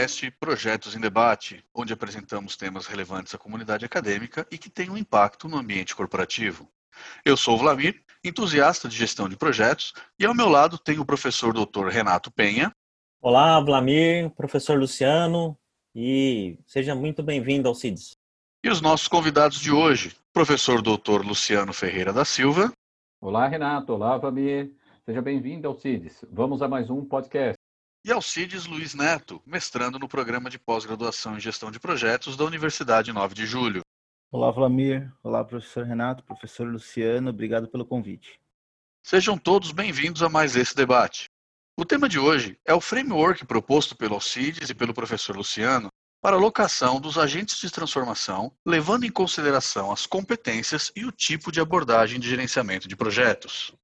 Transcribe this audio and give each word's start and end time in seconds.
podcast 0.00 0.30
Projetos 0.40 0.96
em 0.96 1.00
Debate, 1.00 1.62
onde 1.74 1.92
apresentamos 1.92 2.56
temas 2.56 2.86
relevantes 2.86 3.34
à 3.34 3.38
comunidade 3.38 3.84
acadêmica 3.84 4.46
e 4.50 4.56
que 4.56 4.70
têm 4.70 4.88
um 4.88 4.96
impacto 4.96 5.46
no 5.46 5.58
ambiente 5.58 5.94
corporativo. 5.94 6.66
Eu 7.22 7.36
sou 7.36 7.54
o 7.54 7.58
Vlamir, 7.58 8.02
entusiasta 8.24 8.88
de 8.88 8.96
gestão 8.96 9.28
de 9.28 9.36
projetos, 9.36 9.92
e 10.18 10.24
ao 10.24 10.34
meu 10.34 10.48
lado 10.48 10.78
tenho 10.78 11.02
o 11.02 11.04
professor 11.04 11.52
Dr. 11.52 11.88
Renato 11.88 12.30
Penha. 12.30 12.74
Olá, 13.20 13.60
Vlamir, 13.60 14.30
professor 14.30 14.78
Luciano, 14.78 15.54
e 15.94 16.58
seja 16.66 16.94
muito 16.94 17.22
bem-vindo 17.22 17.68
ao 17.68 17.74
CIDS. 17.74 18.16
E 18.64 18.70
os 18.70 18.80
nossos 18.80 19.06
convidados 19.06 19.60
de 19.60 19.70
hoje, 19.70 20.16
professor 20.32 20.80
Dr. 20.80 21.26
Luciano 21.26 21.74
Ferreira 21.74 22.10
da 22.10 22.24
Silva. 22.24 22.72
Olá, 23.20 23.46
Renato. 23.46 23.92
Olá, 23.92 24.16
Vlamir. 24.16 24.72
Seja 25.04 25.20
bem-vindo 25.20 25.68
ao 25.68 25.74
CIDS. 25.74 26.24
Vamos 26.32 26.62
a 26.62 26.68
mais 26.68 26.88
um 26.88 27.04
podcast. 27.04 27.59
E 28.02 28.10
Alcides 28.10 28.64
Luiz 28.64 28.94
Neto, 28.94 29.42
mestrando 29.44 29.98
no 29.98 30.08
programa 30.08 30.48
de 30.48 30.58
pós-graduação 30.58 31.36
em 31.36 31.40
gestão 31.40 31.70
de 31.70 31.78
projetos 31.78 32.34
da 32.34 32.46
Universidade 32.46 33.12
9 33.12 33.34
de 33.34 33.44
Julho. 33.44 33.82
Olá, 34.32 34.50
Vlamir. 34.50 35.12
Olá, 35.22 35.44
professor 35.44 35.84
Renato, 35.84 36.24
professor 36.24 36.66
Luciano. 36.66 37.28
Obrigado 37.28 37.68
pelo 37.68 37.84
convite. 37.84 38.40
Sejam 39.02 39.36
todos 39.36 39.70
bem-vindos 39.70 40.22
a 40.22 40.30
mais 40.30 40.56
esse 40.56 40.74
debate. 40.74 41.28
O 41.76 41.84
tema 41.84 42.08
de 42.08 42.18
hoje 42.18 42.58
é 42.64 42.72
o 42.72 42.80
framework 42.80 43.44
proposto 43.44 43.94
pelo 43.94 44.14
Alcides 44.14 44.70
e 44.70 44.74
pelo 44.74 44.94
professor 44.94 45.36
Luciano 45.36 45.88
para 46.22 46.36
a 46.36 46.38
alocação 46.38 46.98
dos 46.98 47.18
agentes 47.18 47.60
de 47.60 47.70
transformação, 47.70 48.50
levando 48.64 49.04
em 49.04 49.12
consideração 49.12 49.92
as 49.92 50.06
competências 50.06 50.90
e 50.96 51.04
o 51.04 51.12
tipo 51.12 51.52
de 51.52 51.60
abordagem 51.60 52.18
de 52.18 52.30
gerenciamento 52.30 52.88
de 52.88 52.96
projetos. 52.96 53.74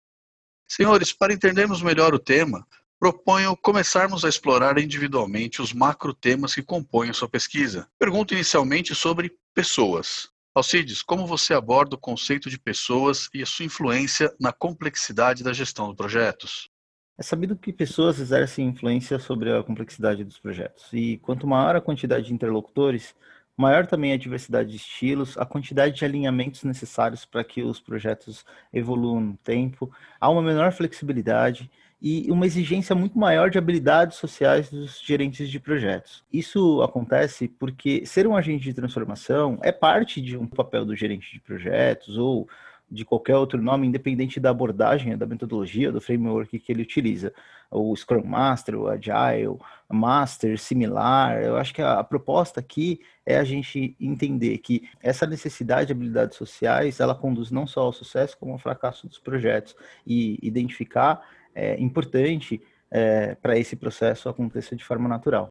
Senhores, 0.67 1.13
para 1.13 1.35
entendermos 1.35 1.83
melhor 1.83 2.15
o 2.15 2.19
tema, 2.19 2.67
proponho 2.99 3.57
começarmos 3.57 4.25
a 4.25 4.29
explorar 4.29 4.79
individualmente 4.79 5.61
os 5.61 5.73
macro 5.73 6.15
temas 6.15 6.55
que 6.55 6.63
compõem 6.63 7.11
a 7.11 7.15
sua 7.15 7.29
pesquisa. 7.29 7.89
Pergunto 7.99 8.35
inicialmente 8.35 8.95
sobre 8.95 9.33
pessoas. 9.55 10.29
Alcides, 10.55 11.03
como 11.03 11.27
você 11.27 11.53
aborda 11.53 11.97
o 11.97 11.99
conceito 11.99 12.49
de 12.49 12.59
pessoas 12.59 13.29
e 13.35 13.43
a 13.43 13.47
sua 13.47 13.67
influência 13.67 14.35
na 14.41 14.53
complexidade 14.53 15.45
da 15.45 15.53
gestão 15.53 15.91
de 15.91 15.97
projetos? 15.97 16.71
É 17.19 17.23
sabido 17.23 17.57
que 17.57 17.73
pessoas 17.73 18.19
exercem 18.19 18.69
influência 18.69 19.19
sobre 19.19 19.53
a 19.53 19.63
complexidade 19.63 20.25
dos 20.25 20.39
projetos, 20.39 20.91
e 20.93 21.19
quanto 21.19 21.47
maior 21.47 21.77
a 21.77 21.81
quantidade 21.81 22.27
de 22.27 22.35
interlocutores, 22.35 23.15
maior 23.57 23.87
também 23.87 24.13
a 24.13 24.19
diversidade 24.19 24.71
de 24.71 24.77
estilos, 24.77 25.37
a 25.39 25.47
quantidade 25.47 25.97
de 25.97 26.05
alinhamentos 26.05 26.63
necessários 26.63 27.25
para 27.25 27.43
que 27.43 27.63
os 27.63 27.81
projetos 27.81 28.45
evoluam 28.73 29.21
no 29.21 29.37
tempo, 29.39 29.91
há 30.21 30.29
uma 30.29 30.43
menor 30.43 30.73
flexibilidade 30.73 31.71
e 32.01 32.31
uma 32.31 32.47
exigência 32.47 32.95
muito 32.95 33.19
maior 33.19 33.51
de 33.51 33.59
habilidades 33.59 34.19
sociais 34.19 34.71
dos 34.71 35.01
gerentes 35.01 35.49
de 35.49 35.59
projetos. 35.59 36.25
Isso 36.33 36.83
acontece 36.83 37.49
porque 37.49 38.05
ser 38.05 38.27
um 38.27 38.37
agente 38.37 38.65
de 38.65 38.75
transformação 38.75 39.59
é 39.63 39.73
parte 39.73 40.21
de 40.21 40.37
um 40.37 40.47
papel 40.47 40.85
do 40.85 40.95
gerente 40.95 41.33
de 41.33 41.41
projetos 41.41 42.19
ou 42.19 42.49
de 42.89 43.05
qualquer 43.05 43.37
outro 43.37 43.61
nome, 43.61 43.87
independente 43.87 44.39
da 44.39 44.51
abordagem, 44.51 45.17
da 45.17 45.27
metodologia, 45.27 45.91
do 45.91 46.01
framework 46.01 46.59
que 46.59 46.71
ele 46.71 46.83
utiliza. 46.83 47.33
O 47.69 47.95
Scrum 47.97 48.25
Master, 48.25 48.77
o 48.77 48.87
Agile, 48.87 49.59
Master, 49.89 50.57
similar. 50.57 51.43
Eu 51.43 51.57
acho 51.57 51.75
que 51.75 51.83
a, 51.83 52.03
proposta 52.05 52.61
aqui 52.61 53.01
é 53.25 53.39
a 53.39 53.45
gente 53.45 53.97
entender 54.01 54.59
que 54.59 54.89
essa 55.03 55.27
necessidade 55.27 55.87
de 55.87 55.93
habilidades 55.93 56.37
sociais, 56.37 57.01
ela 57.01 57.15
conduz 57.15 57.51
não 57.51 57.67
só 57.67 57.81
ao 57.81 57.93
sucesso, 57.93 58.39
como 58.39 58.53
ao 58.53 58.59
fracasso 58.59 59.09
dos 59.09 59.19
projetos. 59.19 59.75
E 60.07 60.39
identificar 60.41 61.21
é 61.57 61.81
importante 61.81 62.61
é, 62.91 63.35
para 63.35 63.59
esse 63.59 63.75
processo 63.75 64.29
acontecer 64.29 64.77
de 64.77 64.85
forma 64.85 65.09
natural. 65.09 65.49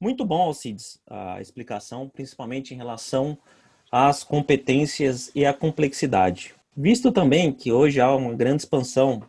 Muito 0.00 0.24
bom, 0.24 0.42
Alcides, 0.42 0.98
a 1.08 1.40
explicação, 1.40 2.08
principalmente 2.08 2.74
em 2.74 2.76
relação 2.76 3.38
às 3.90 4.24
competências 4.24 5.30
e 5.34 5.46
à 5.46 5.54
complexidade. 5.54 6.54
Visto 6.76 7.12
também 7.12 7.52
que 7.52 7.70
hoje 7.72 8.00
há 8.00 8.14
uma 8.14 8.34
grande 8.34 8.62
expansão 8.62 9.22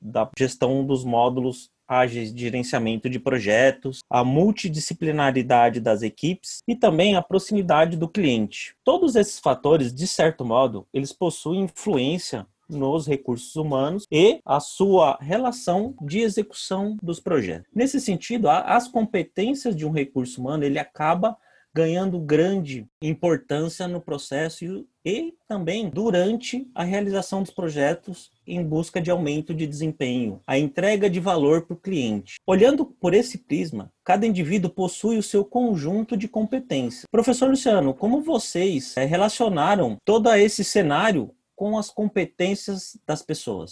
da 0.00 0.28
gestão 0.38 0.86
dos 0.86 1.04
módulos 1.04 1.70
ágeis 1.86 2.32
de 2.32 2.40
gerenciamento 2.40 3.10
de 3.10 3.18
projetos, 3.18 3.98
a 4.08 4.24
multidisciplinaridade 4.24 5.80
das 5.80 6.02
equipes 6.02 6.62
e 6.66 6.74
também 6.74 7.16
a 7.16 7.22
proximidade 7.22 7.96
do 7.96 8.08
cliente. 8.08 8.74
Todos 8.82 9.14
esses 9.14 9.38
fatores, 9.38 9.92
de 9.92 10.06
certo 10.06 10.44
modo, 10.44 10.86
eles 10.92 11.12
possuem 11.12 11.62
influência 11.62 12.46
nos 12.72 13.06
recursos 13.06 13.54
humanos 13.54 14.06
e 14.10 14.40
a 14.44 14.58
sua 14.58 15.16
relação 15.20 15.94
de 16.02 16.20
execução 16.20 16.96
dos 17.02 17.20
projetos. 17.20 17.70
Nesse 17.74 18.00
sentido, 18.00 18.48
as 18.48 18.88
competências 18.88 19.76
de 19.76 19.86
um 19.86 19.90
recurso 19.90 20.40
humano, 20.40 20.64
ele 20.64 20.78
acaba 20.78 21.36
ganhando 21.74 22.18
grande 22.18 22.86
importância 23.00 23.88
no 23.88 24.00
processo 24.00 24.86
e 25.04 25.34
também 25.48 25.88
durante 25.88 26.70
a 26.74 26.84
realização 26.84 27.42
dos 27.42 27.50
projetos 27.50 28.30
em 28.46 28.62
busca 28.62 29.00
de 29.00 29.10
aumento 29.10 29.54
de 29.54 29.66
desempenho, 29.66 30.40
a 30.46 30.58
entrega 30.58 31.08
de 31.08 31.18
valor 31.18 31.62
para 31.62 31.74
o 31.74 31.80
cliente. 31.80 32.34
Olhando 32.46 32.84
por 32.84 33.14
esse 33.14 33.38
prisma, 33.38 33.90
cada 34.04 34.26
indivíduo 34.26 34.70
possui 34.70 35.16
o 35.16 35.22
seu 35.22 35.44
conjunto 35.44 36.16
de 36.16 36.28
competências. 36.28 37.06
Professor 37.10 37.48
Luciano, 37.48 37.94
como 37.94 38.20
vocês 38.20 38.96
eh, 38.96 39.04
relacionaram 39.04 39.96
todo 40.04 40.32
esse 40.34 40.62
cenário 40.62 41.30
com 41.62 41.78
as 41.78 41.90
competências 41.90 43.00
das 43.06 43.22
pessoas? 43.22 43.70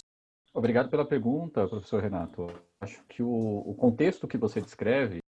Obrigado 0.53 0.89
pela 0.89 1.03
pergunta, 1.03 1.67
professor 1.67 2.01
Renato. 2.01 2.47
Acho 2.79 3.03
que 3.09 3.21
o, 3.21 3.29
o 3.65 3.75
contexto 3.75 4.29
que 4.29 4.37
você 4.37 4.61
descreve 4.61 5.19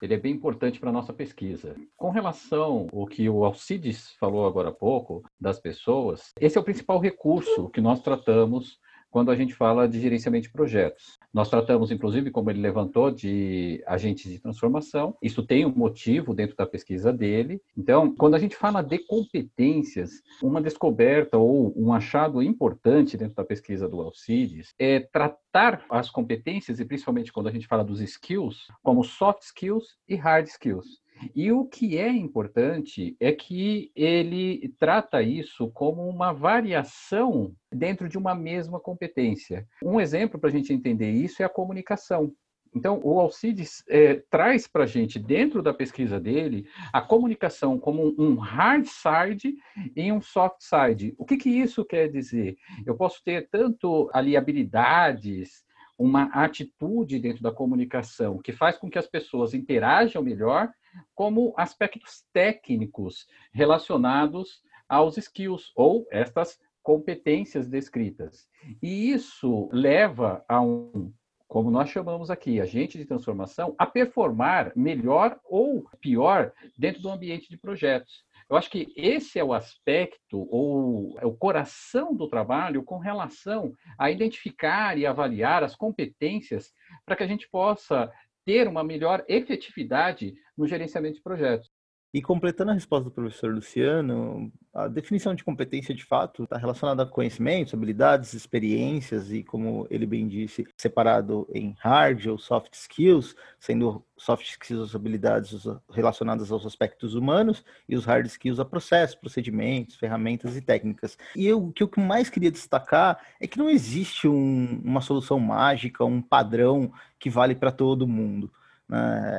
ele 0.00 0.14
é 0.14 0.16
bem 0.16 0.32
importante 0.32 0.78
para 0.78 0.90
a 0.90 0.92
nossa 0.92 1.12
pesquisa. 1.12 1.74
Com 1.96 2.10
relação 2.10 2.86
ao 2.92 3.06
que 3.06 3.28
o 3.28 3.44
Alcides 3.44 4.12
falou 4.20 4.46
agora 4.46 4.68
há 4.68 4.72
pouco, 4.72 5.24
das 5.40 5.58
pessoas, 5.58 6.30
esse 6.38 6.56
é 6.56 6.60
o 6.60 6.64
principal 6.64 7.00
recurso 7.00 7.68
que 7.70 7.80
nós 7.80 8.00
tratamos 8.00 8.78
quando 9.14 9.30
a 9.30 9.36
gente 9.36 9.54
fala 9.54 9.86
de 9.86 10.00
gerenciamento 10.00 10.48
de 10.48 10.52
projetos. 10.52 11.20
Nós 11.32 11.48
tratamos, 11.48 11.92
inclusive, 11.92 12.32
como 12.32 12.50
ele 12.50 12.60
levantou, 12.60 13.12
de 13.12 13.80
agentes 13.86 14.28
de 14.28 14.40
transformação. 14.40 15.16
Isso 15.22 15.40
tem 15.46 15.64
um 15.64 15.72
motivo 15.72 16.34
dentro 16.34 16.56
da 16.56 16.66
pesquisa 16.66 17.12
dele. 17.12 17.62
Então, 17.78 18.12
quando 18.12 18.34
a 18.34 18.40
gente 18.40 18.56
fala 18.56 18.82
de 18.82 18.98
competências, 18.98 20.20
uma 20.42 20.60
descoberta 20.60 21.38
ou 21.38 21.72
um 21.80 21.92
achado 21.92 22.42
importante 22.42 23.16
dentro 23.16 23.36
da 23.36 23.44
pesquisa 23.44 23.88
do 23.88 24.00
Alcides 24.00 24.74
é 24.80 24.98
tratar 24.98 25.84
as 25.88 26.10
competências, 26.10 26.80
e 26.80 26.84
principalmente 26.84 27.32
quando 27.32 27.46
a 27.46 27.52
gente 27.52 27.68
fala 27.68 27.84
dos 27.84 28.00
skills, 28.00 28.66
como 28.82 29.04
soft 29.04 29.42
skills 29.42 29.96
e 30.08 30.16
hard 30.16 30.48
skills. 30.48 31.03
E 31.34 31.52
o 31.52 31.64
que 31.64 31.98
é 31.98 32.08
importante 32.08 33.16
é 33.20 33.32
que 33.32 33.90
ele 33.94 34.74
trata 34.78 35.22
isso 35.22 35.70
como 35.70 36.08
uma 36.08 36.32
variação 36.32 37.54
dentro 37.72 38.08
de 38.08 38.18
uma 38.18 38.34
mesma 38.34 38.80
competência. 38.80 39.66
Um 39.82 40.00
exemplo 40.00 40.38
para 40.38 40.50
a 40.50 40.52
gente 40.52 40.72
entender 40.72 41.10
isso 41.10 41.42
é 41.42 41.46
a 41.46 41.48
comunicação. 41.48 42.32
Então, 42.74 43.00
o 43.04 43.20
Alcides 43.20 43.84
é, 43.88 44.14
traz 44.28 44.66
para 44.66 44.82
a 44.82 44.86
gente, 44.86 45.18
dentro 45.18 45.62
da 45.62 45.72
pesquisa 45.72 46.18
dele, 46.18 46.66
a 46.92 47.00
comunicação 47.00 47.78
como 47.78 48.14
um 48.18 48.34
hard 48.34 48.86
side 48.86 49.54
e 49.94 50.10
um 50.10 50.20
soft 50.20 50.56
side. 50.60 51.14
O 51.16 51.24
que, 51.24 51.36
que 51.36 51.48
isso 51.48 51.84
quer 51.84 52.08
dizer? 52.08 52.56
Eu 52.84 52.96
posso 52.96 53.22
ter 53.22 53.48
tanto 53.48 54.10
ali 54.12 54.36
habilidades, 54.36 55.62
uma 55.98 56.24
atitude 56.32 57.18
dentro 57.18 57.42
da 57.42 57.52
comunicação 57.52 58.38
que 58.38 58.52
faz 58.52 58.76
com 58.76 58.90
que 58.90 58.98
as 58.98 59.06
pessoas 59.06 59.54
interajam 59.54 60.22
melhor, 60.22 60.72
como 61.14 61.54
aspectos 61.56 62.24
técnicos 62.32 63.26
relacionados 63.52 64.62
aos 64.88 65.16
skills 65.16 65.72
ou 65.74 66.06
estas 66.10 66.58
competências 66.82 67.66
descritas. 67.68 68.46
E 68.82 69.10
isso 69.10 69.68
leva 69.72 70.44
a 70.48 70.60
um, 70.60 71.12
como 71.48 71.70
nós 71.70 71.88
chamamos 71.88 72.30
aqui, 72.30 72.60
agente 72.60 72.98
de 72.98 73.04
transformação, 73.04 73.74
a 73.78 73.86
performar 73.86 74.72
melhor 74.76 75.38
ou 75.44 75.88
pior 76.00 76.52
dentro 76.78 77.00
do 77.00 77.08
ambiente 77.08 77.48
de 77.48 77.56
projetos. 77.56 78.24
Eu 78.54 78.58
acho 78.58 78.70
que 78.70 78.92
esse 78.96 79.36
é 79.36 79.42
o 79.42 79.52
aspecto 79.52 80.46
ou 80.48 81.18
é 81.18 81.26
o 81.26 81.34
coração 81.34 82.14
do 82.14 82.28
trabalho 82.28 82.84
com 82.84 82.98
relação 82.98 83.72
a 83.98 84.12
identificar 84.12 84.96
e 84.96 85.04
avaliar 85.04 85.64
as 85.64 85.74
competências 85.74 86.72
para 87.04 87.16
que 87.16 87.24
a 87.24 87.26
gente 87.26 87.48
possa 87.50 88.12
ter 88.44 88.68
uma 88.68 88.84
melhor 88.84 89.24
efetividade 89.26 90.34
no 90.56 90.68
gerenciamento 90.68 91.16
de 91.16 91.22
projetos. 91.24 91.68
E 92.14 92.22
completando 92.22 92.70
a 92.70 92.74
resposta 92.74 93.06
do 93.06 93.10
professor 93.10 93.52
Luciano, 93.52 94.52
a 94.72 94.86
definição 94.86 95.34
de 95.34 95.42
competência 95.42 95.92
de 95.92 96.04
fato 96.04 96.44
está 96.44 96.56
relacionada 96.56 97.02
a 97.02 97.06
conhecimentos, 97.06 97.74
habilidades, 97.74 98.34
experiências 98.34 99.32
e, 99.32 99.42
como 99.42 99.84
ele 99.90 100.06
bem 100.06 100.28
disse, 100.28 100.64
separado 100.76 101.44
em 101.52 101.74
hard 101.80 102.24
ou 102.28 102.38
soft 102.38 102.72
skills, 102.72 103.34
sendo 103.58 104.00
soft 104.16 104.46
skills 104.46 104.90
as 104.90 104.94
habilidades 104.94 105.66
relacionadas 105.90 106.52
aos 106.52 106.64
aspectos 106.64 107.16
humanos 107.16 107.64
e 107.88 107.96
os 107.96 108.04
hard 108.04 108.26
skills 108.26 108.60
a 108.60 108.64
processos, 108.64 109.16
procedimentos, 109.16 109.96
ferramentas 109.96 110.56
e 110.56 110.60
técnicas. 110.60 111.18
E 111.34 111.44
eu, 111.44 111.64
o 111.64 111.72
que 111.72 111.82
eu 111.82 111.90
mais 111.96 112.30
queria 112.30 112.52
destacar 112.52 113.18
é 113.40 113.48
que 113.48 113.58
não 113.58 113.68
existe 113.68 114.28
um, 114.28 114.80
uma 114.84 115.00
solução 115.00 115.40
mágica, 115.40 116.04
um 116.04 116.22
padrão 116.22 116.92
que 117.18 117.28
vale 117.28 117.56
para 117.56 117.72
todo 117.72 118.06
mundo? 118.06 118.52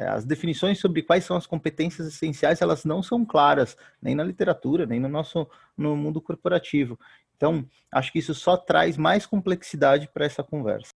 As 0.09 0.25
definições 0.25 0.79
sobre 0.79 1.03
quais 1.03 1.23
são 1.23 1.37
as 1.37 1.45
competências 1.45 2.07
essenciais, 2.07 2.61
elas 2.61 2.83
não 2.83 3.03
são 3.03 3.23
claras, 3.23 3.77
nem 4.01 4.15
na 4.15 4.23
literatura, 4.23 4.85
nem 4.85 4.99
no 4.99 5.07
nosso 5.07 5.47
no 5.77 5.95
mundo 5.95 6.19
corporativo. 6.21 6.99
Então, 7.35 7.67
acho 7.91 8.11
que 8.11 8.19
isso 8.19 8.33
só 8.33 8.57
traz 8.57 8.97
mais 8.97 9.25
complexidade 9.25 10.07
para 10.07 10.25
essa 10.25 10.43
conversa. 10.43 10.93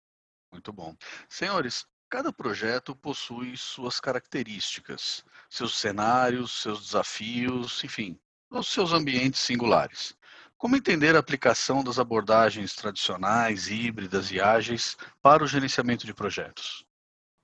Muito 0.52 0.72
bom. 0.72 0.96
Senhores, 1.28 1.86
cada 2.10 2.32
projeto 2.32 2.96
possui 2.96 3.58
suas 3.58 4.00
características, 4.00 5.24
seus 5.50 5.78
cenários, 5.78 6.62
seus 6.62 6.86
desafios, 6.86 7.84
enfim, 7.84 8.20
os 8.50 8.68
seus 8.68 8.94
ambientes 8.94 9.40
singulares. 9.40 10.16
Como 10.58 10.78
entender 10.78 11.16
a 11.16 11.20
aplicação 11.20 11.84
das 11.84 12.00
abordagens 12.00 12.76
tradicionais, 12.76 13.70
híbridas 13.70 14.32
e 14.32 14.40
ágeis 14.40 14.98
para 15.22 15.44
o 15.44 15.48
gerenciamento 15.48 16.06
de 16.06 16.14
projetos? 16.14 16.86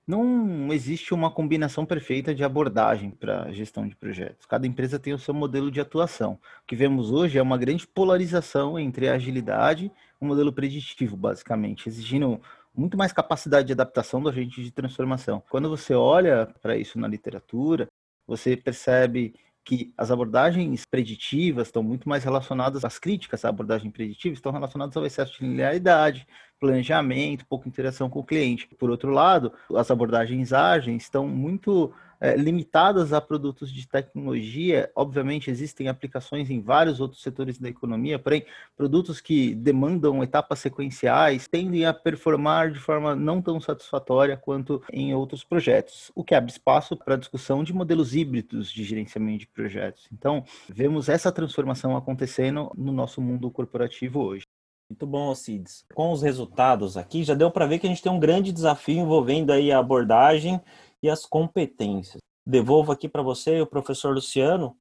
Não 0.04 0.72
existe 0.72 1.14
uma 1.14 1.30
combinação 1.30 1.86
perfeita 1.86 2.34
de 2.34 2.42
abordagem 2.42 3.10
para 3.10 3.52
gestão 3.52 3.86
de 3.86 3.94
projetos. 3.94 4.44
Cada 4.46 4.66
empresa 4.66 4.98
tem 4.98 5.12
o 5.12 5.18
seu 5.18 5.32
modelo 5.32 5.70
de 5.70 5.80
atuação. 5.80 6.32
O 6.62 6.66
que 6.66 6.74
vemos 6.74 7.12
hoje 7.12 7.38
é 7.38 7.42
uma 7.42 7.56
grande 7.56 7.86
polarização 7.86 8.78
entre 8.78 9.08
a 9.08 9.14
agilidade 9.14 9.86
e 9.86 10.24
o 10.24 10.26
modelo 10.26 10.52
preditivo, 10.52 11.16
basicamente, 11.16 11.88
exigindo 11.88 12.40
muito 12.74 12.96
mais 12.96 13.12
capacidade 13.12 13.68
de 13.68 13.72
adaptação 13.74 14.20
do 14.20 14.28
agente 14.28 14.62
de 14.62 14.72
transformação. 14.72 15.40
Quando 15.48 15.68
você 15.68 15.94
olha 15.94 16.52
para 16.60 16.76
isso 16.76 16.98
na 16.98 17.06
literatura, 17.06 17.86
você 18.26 18.56
percebe 18.56 19.34
que 19.64 19.92
as 19.96 20.10
abordagens 20.10 20.84
preditivas 20.84 21.68
estão 21.68 21.82
muito 21.82 22.08
mais 22.08 22.24
relacionadas, 22.24 22.84
as 22.84 22.98
críticas 22.98 23.44
à 23.44 23.48
abordagem 23.48 23.90
preditiva 23.90 24.34
estão 24.34 24.50
relacionadas 24.50 24.96
ao 24.96 25.06
excesso 25.06 25.38
de 25.38 25.46
linearidade, 25.46 26.26
planejamento, 26.58 27.46
pouca 27.46 27.68
interação 27.68 28.08
com 28.10 28.20
o 28.20 28.24
cliente. 28.24 28.68
Por 28.78 28.90
outro 28.90 29.10
lado, 29.10 29.52
as 29.76 29.90
abordagens 29.90 30.52
ágeis 30.52 31.02
estão 31.02 31.26
muito 31.26 31.92
é, 32.22 32.36
limitadas 32.36 33.12
a 33.12 33.20
produtos 33.20 33.72
de 33.72 33.86
tecnologia. 33.88 34.88
Obviamente, 34.94 35.50
existem 35.50 35.88
aplicações 35.88 36.48
em 36.50 36.60
vários 36.60 37.00
outros 37.00 37.20
setores 37.20 37.58
da 37.58 37.68
economia, 37.68 38.16
porém, 38.16 38.46
produtos 38.76 39.20
que 39.20 39.56
demandam 39.56 40.22
etapas 40.22 40.60
sequenciais 40.60 41.48
tendem 41.48 41.84
a 41.84 41.92
performar 41.92 42.70
de 42.70 42.78
forma 42.78 43.16
não 43.16 43.42
tão 43.42 43.60
satisfatória 43.60 44.36
quanto 44.36 44.80
em 44.92 45.12
outros 45.12 45.42
projetos, 45.42 46.12
o 46.14 46.22
que 46.22 46.36
abre 46.36 46.52
espaço 46.52 46.96
para 46.96 47.14
a 47.14 47.18
discussão 47.18 47.64
de 47.64 47.72
modelos 47.72 48.14
híbridos 48.14 48.70
de 48.70 48.84
gerenciamento 48.84 49.40
de 49.40 49.48
projetos. 49.48 50.08
Então, 50.12 50.44
vemos 50.68 51.08
essa 51.08 51.32
transformação 51.32 51.96
acontecendo 51.96 52.70
no 52.76 52.92
nosso 52.92 53.20
mundo 53.20 53.50
corporativo 53.50 54.20
hoje. 54.20 54.44
Muito 54.88 55.06
bom, 55.06 55.34
Cids. 55.34 55.84
Com 55.94 56.12
os 56.12 56.22
resultados 56.22 56.96
aqui, 56.96 57.24
já 57.24 57.34
deu 57.34 57.50
para 57.50 57.66
ver 57.66 57.80
que 57.80 57.86
a 57.86 57.88
gente 57.88 58.02
tem 58.02 58.12
um 58.12 58.20
grande 58.20 58.52
desafio 58.52 59.00
envolvendo 59.00 59.50
aí 59.50 59.72
a 59.72 59.78
abordagem 59.78 60.60
e 61.02 61.10
as 61.10 61.26
competências. 61.26 62.20
Devolvo 62.46 62.92
aqui 62.92 63.08
para 63.08 63.22
você, 63.22 63.60
o 63.60 63.66
professor 63.66 64.14
Luciano. 64.14 64.76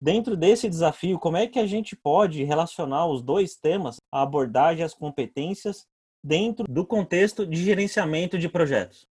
Dentro 0.00 0.36
desse 0.36 0.68
desafio, 0.68 1.18
como 1.18 1.36
é 1.36 1.46
que 1.46 1.58
a 1.58 1.66
gente 1.66 1.94
pode 1.94 2.42
relacionar 2.44 3.06
os 3.06 3.22
dois 3.22 3.56
temas, 3.56 3.96
a 4.10 4.22
abordagem 4.22 4.80
e 4.80 4.84
as 4.84 4.94
competências, 4.94 5.86
dentro 6.24 6.66
do 6.66 6.86
contexto 6.86 7.46
de 7.46 7.62
gerenciamento 7.62 8.38
de 8.38 8.48
projetos? 8.48 9.06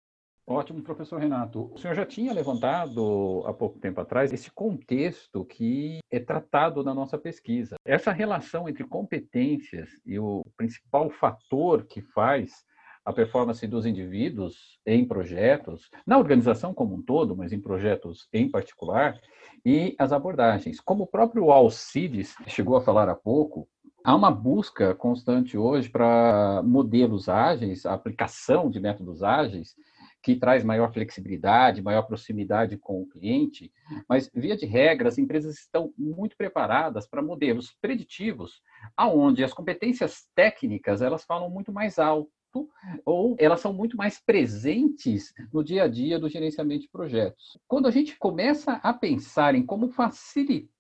Ótimo, 0.50 0.82
professor 0.82 1.20
Renato. 1.20 1.72
O 1.72 1.78
senhor 1.78 1.94
já 1.94 2.08
tinha 2.08 2.34
levantado 2.34 3.44
há 3.46 3.54
pouco 3.54 3.78
tempo 3.78 4.02
atrás 4.02 4.34
esse 4.34 4.50
contexto 4.50 5.46
que 5.46 6.00
é 6.10 6.20
tratado 6.20 6.84
na 6.84 6.92
nossa 6.92 7.20
pesquisa. 7.20 7.76
Essa 7.86 8.12
relação 8.12 8.68
entre 8.68 8.84
competências 8.84 10.02
e 10.04 10.18
o 10.18 10.44
principal 10.58 11.12
fator 11.12 11.86
que 11.86 12.02
faz 12.02 12.66
a 13.06 13.14
performance 13.14 13.66
dos 13.66 13.86
indivíduos 13.86 14.80
em 14.86 15.06
projetos, 15.06 15.90
na 16.06 16.18
organização 16.18 16.74
como 16.74 16.96
um 16.96 17.02
todo, 17.02 17.36
mas 17.36 17.52
em 17.52 17.60
projetos 17.60 18.28
em 18.34 18.50
particular, 18.50 19.20
e 19.66 19.96
as 19.98 20.12
abordagens. 20.12 20.80
Como 20.80 21.04
o 21.04 21.08
próprio 21.08 21.52
Alcides 21.52 22.36
chegou 22.48 22.76
a 22.76 22.82
falar 22.82 23.10
há 23.10 23.16
pouco, 23.16 23.68
há 24.04 24.16
uma 24.16 24.32
busca 24.32 24.94
constante 24.96 25.58
hoje 25.58 25.90
para 25.90 26.62
modelos 26.64 27.28
ágeis, 27.30 27.86
a 27.86 27.94
aplicação 27.94 28.70
de 28.70 28.80
métodos 28.80 29.24
ágeis, 29.24 29.76
que 30.22 30.36
traz 30.36 30.66
maior 30.66 30.92
flexibilidade, 30.92 31.82
maior 31.82 32.02
proximidade 32.04 32.78
com 32.78 33.02
o 33.02 33.08
cliente, 33.08 33.72
mas 34.08 34.30
via 34.34 34.56
de 34.56 34.66
regra 34.66 35.08
as 35.08 35.18
empresas 35.18 35.58
estão 35.58 35.94
muito 35.98 36.36
preparadas 36.36 37.08
para 37.08 37.22
modelos 37.22 37.74
preditivos, 37.82 38.62
aonde 38.98 39.44
as 39.44 39.54
competências 39.54 40.28
técnicas 40.36 41.02
elas 41.02 41.24
falam 41.24 41.50
muito 41.50 41.72
mais 41.72 41.98
alto 41.98 42.30
ou 43.06 43.36
elas 43.40 43.60
são 43.60 43.74
muito 43.74 43.96
mais 43.96 44.20
presentes 44.20 45.34
no 45.54 45.64
dia 45.64 45.84
a 45.84 45.88
dia 45.88 46.20
do 46.20 46.30
gerenciamento 46.30 46.82
de 46.82 46.90
projetos. 46.90 47.58
Quando 47.68 47.88
a 47.88 47.92
gente 47.92 48.18
começa 48.18 48.74
a 48.74 48.94
pensar 48.94 49.56
em 49.56 49.66
como 49.66 49.90
facilitar 49.90 50.79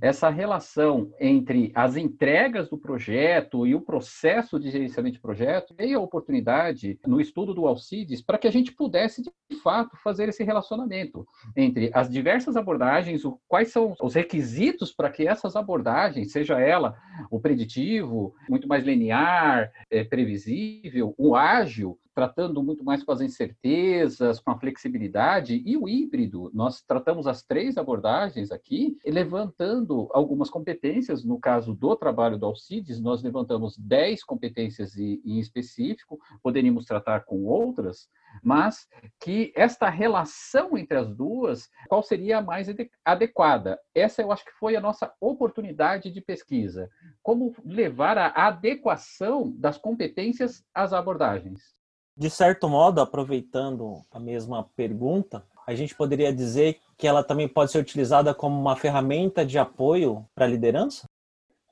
essa 0.00 0.28
relação 0.28 1.12
entre 1.20 1.70
as 1.74 1.96
entregas 1.96 2.68
do 2.68 2.78
projeto 2.78 3.66
e 3.66 3.74
o 3.74 3.80
processo 3.80 4.58
de 4.58 4.70
gerenciamento 4.70 5.14
de 5.16 5.22
projeto, 5.22 5.74
veio 5.76 5.98
a 5.98 6.02
oportunidade 6.02 6.98
no 7.06 7.20
estudo 7.20 7.54
do 7.54 7.66
Alcides 7.66 8.22
para 8.22 8.38
que 8.38 8.46
a 8.46 8.50
gente 8.50 8.72
pudesse, 8.72 9.22
de 9.22 9.56
fato, 9.62 9.96
fazer 10.02 10.28
esse 10.28 10.44
relacionamento 10.44 11.26
entre 11.56 11.90
as 11.94 12.10
diversas 12.10 12.56
abordagens, 12.56 13.22
quais 13.48 13.70
são 13.70 13.94
os 14.02 14.14
requisitos 14.14 14.92
para 14.92 15.10
que 15.10 15.26
essas 15.26 15.56
abordagens, 15.56 16.32
seja 16.32 16.60
ela 16.60 16.96
o 17.30 17.40
preditivo, 17.40 18.34
muito 18.48 18.68
mais 18.68 18.84
linear, 18.84 19.70
é, 19.90 20.04
previsível, 20.04 21.14
o 21.16 21.34
ágil, 21.36 21.98
tratando 22.16 22.62
muito 22.62 22.82
mais 22.82 23.04
com 23.04 23.12
as 23.12 23.20
incertezas, 23.20 24.40
com 24.40 24.50
a 24.50 24.58
flexibilidade, 24.58 25.62
e 25.66 25.76
o 25.76 25.86
híbrido, 25.86 26.50
nós 26.54 26.80
tratamos 26.80 27.26
as 27.26 27.42
três 27.42 27.76
abordagens 27.76 28.50
aqui, 28.50 28.96
levantando 29.04 30.08
algumas 30.14 30.48
competências, 30.48 31.22
no 31.22 31.38
caso 31.38 31.74
do 31.74 31.94
trabalho 31.94 32.38
do 32.38 32.46
Alcides, 32.46 32.98
nós 33.02 33.22
levantamos 33.22 33.76
10 33.76 34.24
competências 34.24 34.96
em 34.96 35.38
específico, 35.38 36.18
poderíamos 36.42 36.86
tratar 36.86 37.26
com 37.26 37.44
outras, 37.44 38.08
mas 38.42 38.88
que 39.20 39.52
esta 39.54 39.90
relação 39.90 40.78
entre 40.78 40.96
as 40.96 41.14
duas, 41.14 41.68
qual 41.86 42.02
seria 42.02 42.38
a 42.38 42.42
mais 42.42 42.66
adequada? 43.04 43.78
Essa 43.94 44.22
eu 44.22 44.32
acho 44.32 44.44
que 44.44 44.52
foi 44.52 44.74
a 44.74 44.80
nossa 44.80 45.12
oportunidade 45.20 46.10
de 46.10 46.22
pesquisa. 46.22 46.88
Como 47.22 47.54
levar 47.62 48.16
a 48.16 48.46
adequação 48.46 49.54
das 49.58 49.76
competências 49.76 50.64
às 50.74 50.94
abordagens? 50.94 51.75
De 52.16 52.30
certo 52.30 52.66
modo, 52.66 53.00
aproveitando 53.00 54.02
a 54.10 54.18
mesma 54.18 54.64
pergunta, 54.74 55.44
a 55.66 55.74
gente 55.74 55.94
poderia 55.94 56.32
dizer 56.32 56.78
que 56.96 57.06
ela 57.06 57.22
também 57.22 57.46
pode 57.46 57.70
ser 57.70 57.78
utilizada 57.78 58.32
como 58.32 58.58
uma 58.58 58.74
ferramenta 58.74 59.44
de 59.44 59.58
apoio 59.58 60.24
para 60.34 60.46
a 60.46 60.48
liderança? 60.48 61.06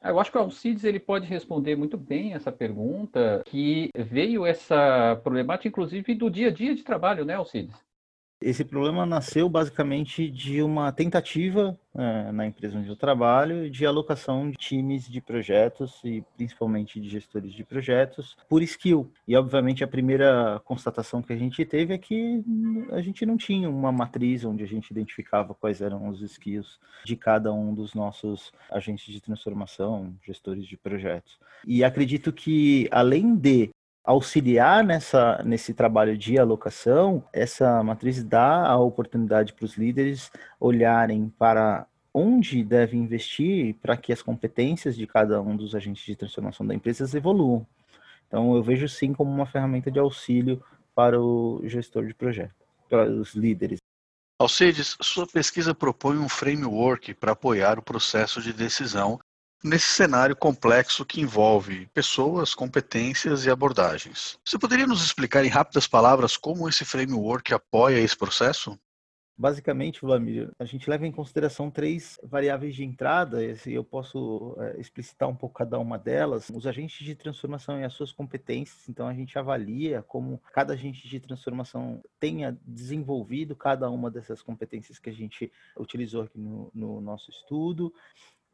Eu 0.02 0.20
acho 0.20 0.30
que 0.30 0.36
o 0.36 0.40
Alcides 0.42 0.84
ele 0.84 1.00
pode 1.00 1.26
responder 1.26 1.76
muito 1.76 1.96
bem 1.96 2.34
essa 2.34 2.52
pergunta, 2.52 3.42
que 3.46 3.88
veio 3.96 4.44
essa 4.44 5.18
problemática, 5.22 5.68
inclusive, 5.68 6.14
do 6.14 6.28
dia 6.28 6.48
a 6.48 6.52
dia 6.52 6.74
de 6.74 6.82
trabalho, 6.82 7.24
né, 7.24 7.34
Alcides? 7.34 7.74
Esse 8.44 8.62
problema 8.62 9.06
nasceu 9.06 9.48
basicamente 9.48 10.30
de 10.30 10.62
uma 10.62 10.92
tentativa 10.92 11.78
é, 11.94 12.30
na 12.30 12.46
empresa 12.46 12.76
onde 12.76 12.90
eu 12.90 12.94
trabalho 12.94 13.70
de 13.70 13.86
alocação 13.86 14.50
de 14.50 14.56
times 14.58 15.08
de 15.08 15.18
projetos 15.18 15.98
e 16.04 16.22
principalmente 16.36 17.00
de 17.00 17.08
gestores 17.08 17.54
de 17.54 17.64
projetos 17.64 18.36
por 18.46 18.62
skill. 18.62 19.10
E 19.26 19.34
obviamente 19.34 19.82
a 19.82 19.88
primeira 19.88 20.60
constatação 20.62 21.22
que 21.22 21.32
a 21.32 21.36
gente 21.36 21.64
teve 21.64 21.94
é 21.94 21.98
que 21.98 22.44
a 22.92 23.00
gente 23.00 23.24
não 23.24 23.38
tinha 23.38 23.70
uma 23.70 23.90
matriz 23.90 24.44
onde 24.44 24.62
a 24.62 24.66
gente 24.66 24.90
identificava 24.90 25.54
quais 25.54 25.80
eram 25.80 26.06
os 26.08 26.20
skills 26.20 26.78
de 27.02 27.16
cada 27.16 27.50
um 27.50 27.72
dos 27.72 27.94
nossos 27.94 28.52
agentes 28.70 29.10
de 29.10 29.22
transformação, 29.22 30.14
gestores 30.22 30.66
de 30.66 30.76
projetos. 30.76 31.38
E 31.66 31.82
acredito 31.82 32.30
que 32.30 32.88
além 32.90 33.34
de 33.34 33.70
auxiliar 34.04 34.84
nessa, 34.84 35.42
nesse 35.42 35.73
trabalho 35.73 36.16
de 36.16 36.38
alocação, 36.38 37.25
essa 37.32 37.82
matriz 37.82 38.23
dá 38.23 38.66
a 38.66 38.78
oportunidade 38.78 39.54
para 39.54 39.64
os 39.64 39.76
líderes 39.76 40.30
olharem 40.61 41.32
para 41.38 41.87
onde 42.12 42.62
devem 42.62 43.00
investir 43.00 43.75
para 43.80 43.96
que 43.96 44.12
as 44.12 44.23
competências 44.23 44.94
de 44.94 45.06
cada 45.06 45.40
um 45.40 45.56
dos 45.56 45.75
agentes 45.75 46.04
de 46.04 46.14
transformação 46.14 46.66
da 46.66 46.75
empresa 46.75 47.16
evoluam. 47.16 47.66
Então, 48.28 48.54
eu 48.54 48.62
vejo 48.62 48.88
sim 48.88 49.12
como 49.12 49.32
uma 49.32 49.46
ferramenta 49.46 49.90
de 49.90 49.99
auxílio 49.99 50.62
para 50.94 51.20
o 51.20 51.61
gestor 51.64 52.06
de 52.06 52.14
projeto, 52.14 52.54
para 52.88 53.11
os 53.11 53.34
líderes. 53.34 53.78
Alcides, 54.38 54.96
sua 55.00 55.26
pesquisa 55.26 55.75
propõe 55.75 56.18
um 56.18 56.28
framework 56.28 57.14
para 57.14 57.32
apoiar 57.32 57.78
o 57.78 57.82
processo 57.82 58.42
de 58.42 58.52
decisão 58.52 59.18
nesse 59.64 59.87
cenário 59.87 60.37
complexo 60.37 61.06
que 61.06 61.23
envolve 61.23 61.87
pessoas, 61.94 62.54
competências 62.54 63.47
e 63.47 63.50
abordagens. 63.50 64.38
Você 64.44 64.59
poderia 64.59 64.87
nos 64.87 65.02
explicar 65.02 65.42
em 65.42 65.49
rápidas 65.49 65.88
palavras 65.88 66.37
como 66.37 66.68
esse 66.68 66.85
framework 66.85 67.54
apoia 67.54 67.99
esse 67.99 68.16
processo? 68.16 68.78
Basicamente, 69.37 70.00
Vlamir, 70.00 70.52
a 70.61 70.64
gente 70.64 70.88
leva 70.88 71.04
em 71.04 71.11
consideração 71.11 71.68
três 71.68 72.21
variáveis 72.23 72.76
de 72.76 72.85
entrada, 72.85 73.42
e 73.42 73.75
eu 73.75 73.83
posso 73.83 74.54
é, 74.61 74.80
explicitar 74.80 75.28
um 75.28 75.35
pouco 75.35 75.56
cada 75.56 75.76
uma 75.76 75.99
delas. 75.99 76.50
Os 76.50 76.68
agentes 76.68 77.04
de 77.04 77.16
transformação 77.16 77.80
e 77.80 77.85
as 77.85 77.92
suas 77.94 78.12
competências, 78.12 78.88
então 78.88 79.09
a 79.09 79.14
gente 79.14 79.37
avalia 79.37 80.02
como 80.02 80.40
cada 80.52 80.75
agente 80.75 81.09
de 81.09 81.18
transformação 81.18 82.00
tenha 82.21 82.56
desenvolvido 82.64 83.56
cada 83.56 83.90
uma 83.90 84.09
dessas 84.09 84.40
competências 84.40 85.00
que 85.00 85.11
a 85.11 85.12
gente 85.12 85.50
utilizou 85.76 86.23
aqui 86.23 86.38
no, 86.38 86.71
no 86.73 87.00
nosso 87.00 87.28
estudo 87.28 87.92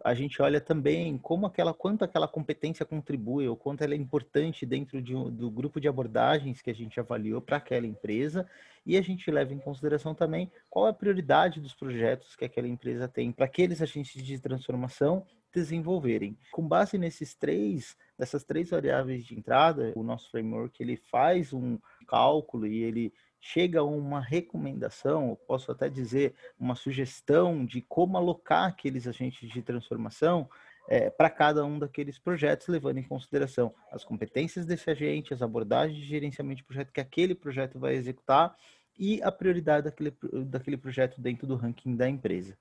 a 0.05 0.15
gente 0.15 0.41
olha 0.41 0.61
também 0.61 1.19
como 1.19 1.47
aquela, 1.47 1.75
quanto 1.75 2.05
aquela 2.05 2.27
competência 2.27 2.87
contribui, 2.87 3.47
ou 3.47 3.57
quanto 3.57 3.83
ela 3.83 3.95
é 3.95 3.97
importante 3.97 4.65
dentro 4.65 5.01
de 5.03 5.15
um, 5.15 5.31
do 5.31 5.51
grupo 5.51 5.81
de 5.81 5.89
abordagens 5.89 6.63
que 6.63 6.71
a 6.71 6.75
gente 6.75 6.99
avaliou 6.99 7.41
para 7.41 7.59
aquela 7.59 7.87
empresa, 7.87 8.47
e 8.85 8.97
a 8.97 9.03
gente 9.03 9.31
leva 9.31 9.53
em 9.53 9.59
consideração 9.59 10.15
também 10.15 10.51
qual 10.69 10.87
é 10.87 10.91
a 10.91 10.95
prioridade 10.95 11.61
dos 11.61 11.75
projetos 11.75 12.35
que 12.35 12.45
aquela 12.45 12.69
empresa 12.69 13.07
tem 13.07 13.31
para 13.31 13.45
aqueles 13.45 13.83
agentes 13.83 14.23
de 14.23 14.39
transformação 14.39 15.27
desenvolverem. 15.53 16.39
Com 16.53 16.67
base 16.67 16.97
nesses 16.97 17.35
três, 17.35 17.97
nessas 18.19 18.45
três 18.45 18.71
variáveis 18.71 19.25
de 19.25 19.35
entrada, 19.37 19.93
o 19.97 20.03
nosso 20.03 20.31
framework 20.31 20.83
ele 20.83 20.97
faz 20.97 21.53
um 21.53 21.79
cálculo 22.07 22.67
e 22.67 22.83
ele 22.83 23.13
chega 23.41 23.83
uma 23.83 24.21
recomendação, 24.21 25.39
posso 25.47 25.73
até 25.73 25.89
dizer 25.89 26.35
uma 26.59 26.75
sugestão 26.75 27.65
de 27.65 27.81
como 27.81 28.17
alocar 28.17 28.69
aqueles 28.69 29.07
agentes 29.07 29.49
de 29.49 29.63
transformação 29.63 30.49
é, 30.89 31.09
para 31.09 31.31
cada 31.31 31.65
um 31.65 31.79
daqueles 31.79 32.19
projetos, 32.19 32.69
levando 32.69 32.99
em 32.99 33.03
consideração 33.03 33.75
as 33.91 34.05
competências 34.05 34.67
desse 34.67 34.91
agente, 34.91 35.33
as 35.33 35.41
abordagens 35.41 35.97
de 35.97 36.05
gerenciamento 36.05 36.59
de 36.59 36.65
projeto 36.65 36.93
que 36.93 37.01
aquele 37.01 37.35
projeto 37.35 37.79
vai 37.79 37.95
executar 37.95 38.55
e 38.99 39.23
a 39.23 39.33
prioridade 39.33 39.85
daquele, 39.85 40.15
daquele 40.45 40.77
projeto 40.77 41.21
dentro 41.21 41.47
do 41.47 41.57
ranking 41.57 41.97
da 41.97 42.09
empresa. 42.09 42.59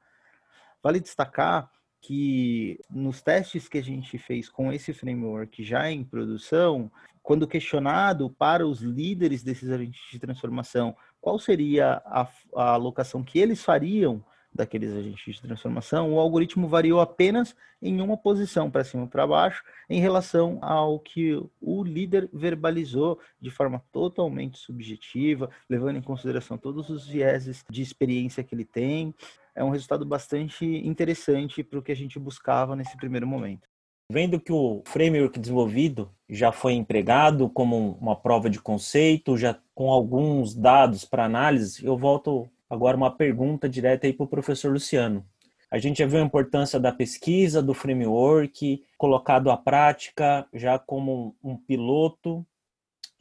Vale 0.82 1.00
destacar 1.00 1.70
que 2.02 2.80
nos 2.90 3.22
testes 3.22 3.68
que 3.68 3.78
a 3.78 3.84
gente 3.84 4.18
fez 4.18 4.50
com 4.50 4.72
esse 4.72 4.94
framework 4.94 5.64
já 5.64 5.92
em 5.92 6.04
produção, 6.04 6.92
quando 7.22 7.48
questionado 7.48 8.30
para 8.30 8.66
os 8.66 8.82
líderes 8.82 9.44
desses 9.44 9.70
agentes 9.70 10.02
de 10.12 10.20
transformação 10.20 10.96
qual 11.22 11.38
seria 11.38 12.02
a, 12.06 12.28
a 12.56 12.70
alocação 12.74 13.24
que 13.24 13.40
eles 13.40 13.64
fariam 13.64 14.24
daqueles 14.54 14.92
agentes 14.94 15.36
de 15.36 15.42
transformação, 15.42 16.14
o 16.14 16.20
algoritmo 16.20 16.68
variou 16.68 17.00
apenas 17.00 17.56
em 17.82 18.02
uma 18.02 18.18
posição, 18.18 18.70
para 18.70 18.84
cima 18.84 19.04
ou 19.04 19.10
para 19.10 19.26
baixo, 19.26 19.64
em 19.90 20.02
relação 20.02 20.60
ao 20.62 21.00
que 21.00 21.42
o 21.62 21.84
líder 21.84 22.30
verbalizou 22.34 23.20
de 23.40 23.50
forma 23.50 23.82
totalmente 23.92 24.58
subjetiva, 24.58 25.50
levando 25.70 25.98
em 25.98 26.02
consideração 26.02 26.58
todos 26.58 26.90
os 26.90 27.08
vieses 27.08 27.64
de 27.70 27.82
experiência 27.82 28.44
que 28.44 28.54
ele 28.54 28.66
tem. 28.66 29.14
É 29.56 29.64
um 29.64 29.70
resultado 29.70 30.06
bastante 30.06 30.66
interessante 30.66 31.64
para 31.64 31.80
o 31.80 31.82
que 31.82 31.92
a 31.92 31.96
gente 31.96 32.20
buscava 32.20 32.76
nesse 32.76 32.98
primeiro 32.98 33.28
momento. 33.28 33.68
Vendo 34.12 34.40
que 34.40 34.52
o 34.52 34.82
framework 34.88 35.40
desenvolvido 35.40 36.10
já 36.28 36.52
foi 36.52 36.74
empregado 36.74 37.48
como 37.48 37.92
uma 38.02 38.16
prova 38.16 38.50
de 38.50 38.60
conceito, 38.60 39.38
já 39.38 39.60
com 39.76 39.92
alguns 39.92 40.56
dados 40.56 41.06
para 41.06 41.26
análise, 41.26 41.86
eu 41.86 41.96
volto 41.96 42.50
agora 42.70 42.96
uma 42.96 43.10
pergunta 43.10 43.68
direta 43.68 44.06
aí 44.06 44.14
para 44.14 44.24
o 44.24 44.28
professor 44.28 44.72
Luciano. 44.72 45.26
A 45.72 45.78
gente 45.78 46.00
já 46.00 46.06
viu 46.06 46.20
a 46.20 46.26
importância 46.26 46.80
da 46.80 46.92
pesquisa, 46.92 47.62
do 47.62 47.74
framework, 47.74 48.84
colocado 48.98 49.52
à 49.52 49.58
prática 49.58 50.48
já 50.54 50.80
como 50.80 51.36
um 51.44 51.56
piloto. 51.56 52.46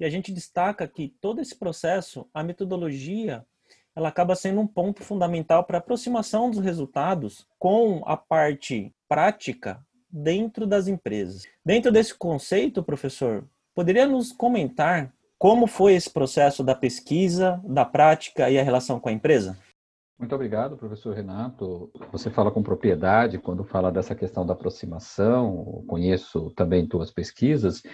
E 0.00 0.04
a 0.04 0.10
gente 0.10 0.32
destaca 0.32 0.86
que 0.86 1.08
todo 1.20 1.40
esse 1.40 1.54
processo, 1.54 2.26
a 2.32 2.42
metodologia, 2.42 3.44
ela 3.94 4.08
acaba 4.08 4.34
sendo 4.36 4.60
um 4.60 4.66
ponto 4.66 5.02
fundamental 5.02 5.64
para 5.64 5.78
a 5.78 5.80
aproximação 5.80 6.50
dos 6.50 6.60
resultados 6.60 7.46
com 7.58 8.02
a 8.06 8.16
parte 8.16 8.94
prática 9.08 9.84
dentro 10.08 10.66
das 10.66 10.88
empresas. 10.88 11.42
Dentro 11.64 11.92
desse 11.92 12.14
conceito, 12.14 12.82
professor, 12.82 13.44
poderia 13.74 14.06
nos 14.06 14.32
comentar 14.32 15.12
como 15.38 15.66
foi 15.66 15.95
esse 15.95 16.11
processo 16.11 16.64
da 16.64 16.75
pesquisa, 16.75 17.61
da 17.64 17.85
prática 17.85 18.50
e 18.50 18.59
a 18.59 18.62
relação 18.62 18.99
com 18.99 19.09
a 19.09 19.12
empresa? 19.12 19.57
Muito 20.18 20.35
obrigado, 20.35 20.76
professor 20.76 21.14
Renato. 21.14 21.92
Você 22.11 22.28
fala 22.28 22.50
com 22.50 22.61
propriedade 22.61 23.38
quando 23.38 23.62
fala 23.62 23.92
dessa 23.92 24.16
questão 24.16 24.45
da 24.45 24.52
aproximação. 24.52 25.85
conheço 25.87 26.50
também 26.57 26.88
tuas 26.88 27.12
pesquisas 27.12 27.85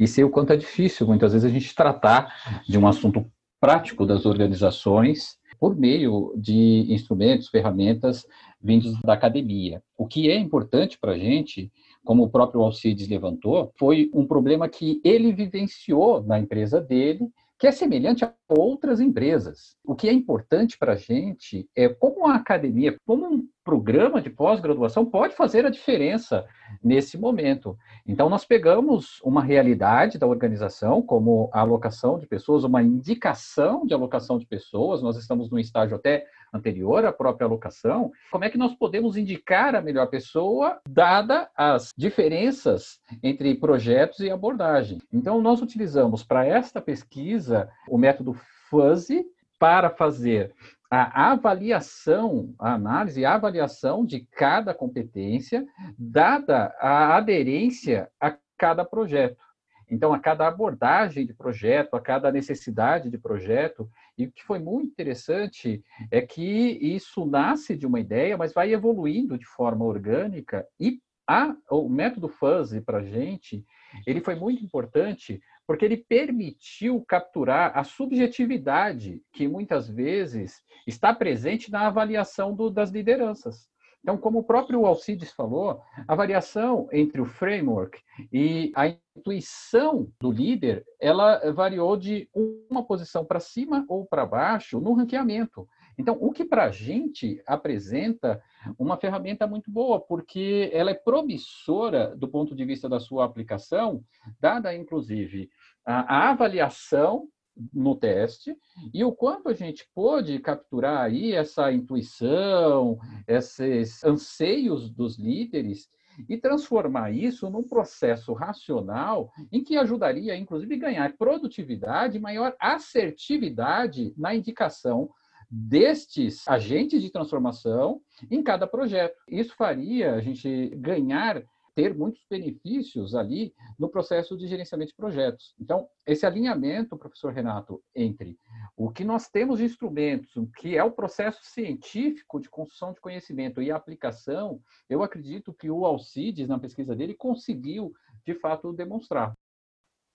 e 0.00 0.08
sei 0.08 0.24
o 0.24 0.30
quanto 0.30 0.54
é 0.54 0.56
difícil, 0.56 1.06
muitas 1.06 1.32
vezes, 1.32 1.44
a 1.44 1.52
gente 1.52 1.74
tratar 1.74 2.62
de 2.66 2.78
um 2.78 2.86
assunto 2.86 3.30
prático 3.60 4.06
das 4.06 4.24
organizações 4.24 5.36
por 5.60 5.76
meio 5.76 6.34
de 6.36 6.86
instrumentos, 6.90 7.48
ferramentas 7.48 8.26
vindos 8.60 8.98
da 9.02 9.12
academia. 9.12 9.82
O 9.96 10.06
que 10.06 10.30
é 10.30 10.38
importante 10.38 10.98
para 10.98 11.12
a 11.12 11.18
gente, 11.18 11.70
como 12.04 12.24
o 12.24 12.30
próprio 12.30 12.60
Alcides 12.62 13.08
levantou, 13.08 13.72
foi 13.78 14.10
um 14.12 14.26
problema 14.26 14.68
que 14.68 15.00
ele 15.04 15.32
vivenciou 15.32 16.22
na 16.22 16.38
empresa 16.38 16.80
dele 16.80 17.30
que 17.58 17.68
é 17.68 17.72
semelhante 17.72 18.24
a 18.24 18.34
outras 18.48 19.00
empresas. 19.00 19.76
O 19.84 19.94
que 19.94 20.08
é 20.08 20.12
importante 20.12 20.76
para 20.76 20.92
a 20.92 20.96
gente 20.96 21.68
é 21.74 21.88
como 21.88 22.26
a 22.26 22.34
academia, 22.34 22.96
como 23.06 23.26
um 23.26 23.48
programa 23.64 24.20
de 24.20 24.28
pós-graduação 24.28 25.06
pode 25.06 25.34
fazer 25.34 25.64
a 25.64 25.70
diferença 25.70 26.44
nesse 26.82 27.16
momento. 27.16 27.74
Então, 28.06 28.28
nós 28.28 28.44
pegamos 28.44 29.20
uma 29.22 29.42
realidade 29.42 30.18
da 30.18 30.26
organização, 30.26 31.00
como 31.00 31.48
a 31.52 31.60
alocação 31.60 32.18
de 32.18 32.26
pessoas, 32.26 32.64
uma 32.64 32.82
indicação 32.82 33.86
de 33.86 33.94
alocação 33.94 34.38
de 34.38 34.46
pessoas, 34.46 35.00
nós 35.00 35.16
estamos 35.16 35.48
num 35.48 35.58
estágio 35.58 35.96
até 35.96 36.26
anterior 36.54 37.04
à 37.04 37.12
própria 37.12 37.46
alocação, 37.46 38.12
como 38.30 38.44
é 38.44 38.50
que 38.50 38.56
nós 38.56 38.74
podemos 38.74 39.16
indicar 39.16 39.74
a 39.74 39.82
melhor 39.82 40.06
pessoa, 40.06 40.80
dada 40.88 41.50
as 41.56 41.92
diferenças 41.96 43.00
entre 43.22 43.54
projetos 43.56 44.20
e 44.20 44.30
abordagem. 44.30 44.98
Então, 45.12 45.42
nós 45.42 45.60
utilizamos 45.60 46.22
para 46.22 46.46
esta 46.46 46.80
pesquisa 46.80 47.68
o 47.88 47.98
método 47.98 48.34
Fuzzy 48.70 49.24
para 49.58 49.90
fazer 49.90 50.54
a 50.90 51.32
avaliação, 51.32 52.54
a 52.58 52.74
análise 52.74 53.20
e 53.20 53.24
a 53.24 53.34
avaliação 53.34 54.04
de 54.04 54.20
cada 54.20 54.72
competência, 54.72 55.66
dada 55.98 56.74
a 56.78 57.16
aderência 57.16 58.08
a 58.20 58.36
cada 58.56 58.84
projeto. 58.84 59.42
Então, 59.90 60.12
a 60.12 60.18
cada 60.18 60.46
abordagem 60.46 61.26
de 61.26 61.34
projeto, 61.34 61.94
a 61.94 62.00
cada 62.00 62.30
necessidade 62.30 63.10
de 63.10 63.18
projeto, 63.18 63.88
e 64.16 64.26
o 64.26 64.32
que 64.32 64.44
foi 64.44 64.58
muito 64.58 64.90
interessante 64.90 65.82
é 66.10 66.22
que 66.22 66.42
isso 66.42 67.26
nasce 67.26 67.76
de 67.76 67.86
uma 67.86 68.00
ideia, 68.00 68.36
mas 68.36 68.52
vai 68.52 68.72
evoluindo 68.72 69.38
de 69.38 69.46
forma 69.46 69.84
orgânica, 69.84 70.66
e 70.78 71.00
a, 71.26 71.56
o 71.70 71.88
método 71.88 72.28
Fuzzy 72.28 72.80
para 72.80 72.98
a 72.98 73.02
gente, 73.02 73.64
ele 74.06 74.20
foi 74.20 74.34
muito 74.34 74.62
importante 74.62 75.40
porque 75.66 75.84
ele 75.84 75.96
permitiu 75.96 77.02
capturar 77.08 77.76
a 77.76 77.82
subjetividade 77.82 79.22
que 79.32 79.48
muitas 79.48 79.88
vezes 79.88 80.62
está 80.86 81.14
presente 81.14 81.70
na 81.70 81.86
avaliação 81.86 82.54
do, 82.54 82.68
das 82.68 82.90
lideranças. 82.90 83.68
Então, 84.04 84.18
como 84.18 84.40
o 84.40 84.44
próprio 84.44 84.84
Alcides 84.84 85.32
falou, 85.32 85.80
a 86.06 86.14
variação 86.14 86.86
entre 86.92 87.22
o 87.22 87.24
framework 87.24 87.98
e 88.30 88.70
a 88.76 88.94
intuição 89.16 90.12
do 90.20 90.30
líder, 90.30 90.84
ela 91.00 91.50
variou 91.52 91.96
de 91.96 92.28
uma 92.68 92.84
posição 92.84 93.24
para 93.24 93.40
cima 93.40 93.82
ou 93.88 94.04
para 94.04 94.26
baixo 94.26 94.78
no 94.78 94.92
ranqueamento. 94.92 95.66
Então, 95.96 96.18
o 96.20 96.32
que 96.32 96.44
para 96.44 96.64
a 96.64 96.70
gente 96.70 97.42
apresenta 97.46 98.42
uma 98.78 98.98
ferramenta 98.98 99.46
muito 99.46 99.70
boa, 99.70 99.98
porque 99.98 100.68
ela 100.74 100.90
é 100.90 100.94
promissora 100.94 102.14
do 102.14 102.28
ponto 102.28 102.54
de 102.54 102.62
vista 102.62 102.90
da 102.90 103.00
sua 103.00 103.24
aplicação, 103.24 104.04
dada 104.38 104.74
inclusive 104.74 105.48
a, 105.86 106.26
a 106.26 106.30
avaliação 106.30 107.26
no 107.72 107.94
teste 107.94 108.56
e 108.92 109.04
o 109.04 109.12
quanto 109.12 109.48
a 109.48 109.54
gente 109.54 109.88
pôde 109.94 110.38
capturar 110.38 111.04
aí 111.04 111.32
essa 111.32 111.70
intuição, 111.72 112.98
esses 113.26 114.02
anseios 114.04 114.90
dos 114.90 115.18
líderes 115.18 115.88
e 116.28 116.36
transformar 116.36 117.10
isso 117.10 117.50
num 117.50 117.62
processo 117.62 118.32
racional 118.32 119.32
em 119.50 119.62
que 119.62 119.76
ajudaria, 119.76 120.36
inclusive, 120.36 120.76
ganhar 120.76 121.16
produtividade, 121.16 122.18
maior 122.18 122.54
assertividade 122.60 124.14
na 124.16 124.34
indicação 124.34 125.10
destes 125.50 126.46
agentes 126.48 127.02
de 127.02 127.10
transformação 127.10 128.00
em 128.30 128.42
cada 128.42 128.66
projeto. 128.66 129.16
Isso 129.28 129.54
faria 129.54 130.14
a 130.14 130.20
gente 130.20 130.68
ganhar 130.76 131.42
ter 131.74 131.94
muitos 131.94 132.24
benefícios 132.30 133.14
ali 133.14 133.52
no 133.78 133.88
processo 133.88 134.36
de 134.36 134.46
gerenciamento 134.46 134.90
de 134.90 134.96
projetos. 134.96 135.54
Então, 135.60 135.88
esse 136.06 136.24
alinhamento, 136.24 136.96
professor 136.96 137.32
Renato, 137.32 137.82
entre 137.94 138.38
o 138.76 138.90
que 138.90 139.04
nós 139.04 139.28
temos 139.28 139.58
de 139.58 139.64
instrumentos, 139.64 140.36
o 140.36 140.46
que 140.46 140.76
é 140.76 140.84
o 140.84 140.92
processo 140.92 141.40
científico 141.44 142.40
de 142.40 142.48
construção 142.48 142.92
de 142.92 143.00
conhecimento 143.00 143.60
e 143.60 143.70
aplicação, 143.70 144.60
eu 144.88 145.02
acredito 145.02 145.52
que 145.52 145.70
o 145.70 145.84
Alcides, 145.84 146.48
na 146.48 146.58
pesquisa 146.58 146.94
dele, 146.94 147.14
conseguiu, 147.14 147.92
de 148.24 148.34
fato, 148.34 148.72
demonstrar. 148.72 149.32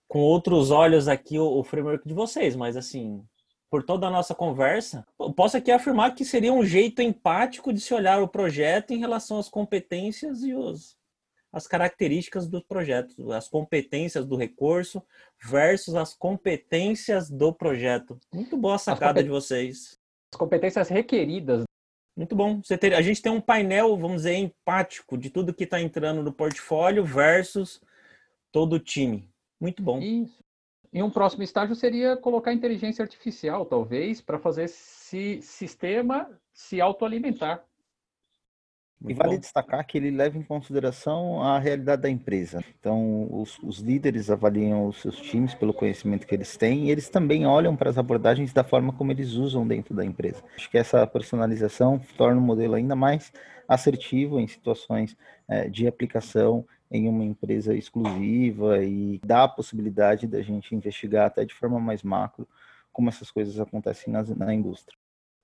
Com 0.08 0.20
outros 0.20 0.70
olhos 0.70 1.06
aqui, 1.06 1.38
o 1.38 1.62
framework 1.62 2.06
de 2.08 2.14
vocês, 2.14 2.56
mas 2.56 2.76
assim, 2.76 3.24
por 3.70 3.84
toda 3.84 4.08
a 4.08 4.10
nossa 4.10 4.34
conversa. 4.34 5.06
Posso 5.36 5.56
aqui 5.56 5.70
afirmar 5.70 6.14
que 6.14 6.24
seria 6.24 6.52
um 6.52 6.64
jeito 6.64 7.00
empático 7.00 7.72
de 7.72 7.80
se 7.80 7.94
olhar 7.94 8.20
o 8.20 8.26
projeto 8.26 8.90
em 8.90 8.98
relação 8.98 9.38
às 9.38 9.48
competências 9.48 10.42
e 10.42 10.52
os, 10.52 10.96
as 11.52 11.66
características 11.66 12.48
do 12.48 12.62
projeto, 12.62 13.32
as 13.32 13.48
competências 13.48 14.24
do 14.26 14.36
recurso 14.36 15.02
versus 15.42 15.94
as 15.94 16.14
competências 16.14 17.28
do 17.28 17.52
projeto. 17.52 18.18
Muito 18.32 18.56
boa 18.56 18.76
a 18.76 18.78
sacada 18.78 19.22
de 19.22 19.28
vocês. 19.28 19.98
As 20.32 20.38
competências 20.38 20.88
requeridas. 20.88 21.64
Muito 22.16 22.36
bom. 22.36 22.60
Você 22.62 22.76
ter, 22.76 22.94
a 22.94 23.02
gente 23.02 23.22
tem 23.22 23.32
um 23.32 23.40
painel, 23.40 23.96
vamos 23.96 24.18
dizer, 24.18 24.34
empático 24.34 25.16
de 25.16 25.30
tudo 25.30 25.54
que 25.54 25.64
está 25.64 25.80
entrando 25.80 26.22
no 26.22 26.32
portfólio 26.32 27.04
versus 27.04 27.80
todo 28.52 28.74
o 28.74 28.80
time. 28.80 29.28
Muito 29.60 29.82
bom. 29.82 29.98
Isso. 30.00 30.40
E 30.92 31.02
um 31.02 31.10
próximo 31.10 31.42
estágio 31.42 31.74
seria 31.74 32.16
colocar 32.16 32.52
inteligência 32.52 33.02
artificial, 33.02 33.64
talvez, 33.64 34.20
para 34.20 34.40
fazer 34.40 34.64
esse 34.64 35.40
sistema 35.40 36.28
se 36.52 36.80
autoalimentar. 36.80 37.64
E 39.08 39.14
vale 39.14 39.38
destacar 39.38 39.86
que 39.86 39.96
ele 39.96 40.10
leva 40.10 40.36
em 40.36 40.42
consideração 40.42 41.42
a 41.42 41.58
realidade 41.58 42.02
da 42.02 42.10
empresa. 42.10 42.62
Então, 42.78 43.28
os, 43.30 43.58
os, 43.60 43.78
líderes 43.78 44.30
avaliam 44.30 44.86
os 44.86 45.00
seus 45.00 45.16
times 45.16 45.54
pelo 45.54 45.72
conhecimento 45.72 46.26
que 46.26 46.34
eles 46.34 46.56
têm 46.56 46.86
e 46.86 46.90
eles 46.90 47.08
também 47.08 47.46
olham 47.46 47.74
para 47.74 47.88
as 47.88 47.96
abordagens 47.96 48.52
da 48.52 48.62
forma 48.62 48.92
como 48.92 49.10
eles 49.10 49.32
usam 49.32 49.66
dentro 49.66 49.94
da 49.94 50.04
empresa. 50.04 50.42
Acho 50.54 50.70
que 50.70 50.76
essa 50.76 51.06
personalização 51.06 51.98
torna 52.18 52.38
o 52.38 52.44
modelo 52.44 52.74
ainda 52.74 52.94
mais 52.94 53.32
assertivo 53.66 54.38
em 54.38 54.46
situações 54.46 55.16
é, 55.48 55.68
de 55.68 55.86
aplicação 55.86 56.66
em 56.90 57.08
uma 57.08 57.24
empresa 57.24 57.74
exclusiva 57.74 58.82
e 58.84 59.18
dá 59.24 59.44
a 59.44 59.48
possibilidade 59.48 60.26
da 60.26 60.42
gente 60.42 60.74
investigar 60.74 61.26
até 61.26 61.44
de 61.44 61.54
forma 61.54 61.80
mais 61.80 62.02
macro 62.02 62.46
como 62.92 63.08
essas 63.08 63.30
coisas 63.30 63.58
acontecem 63.60 64.12
na, 64.12 64.22
na 64.22 64.52
indústria. 64.52 64.98